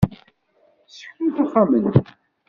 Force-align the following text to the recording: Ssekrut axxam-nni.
Ssekrut 0.87 1.37
axxam-nni. 1.43 1.91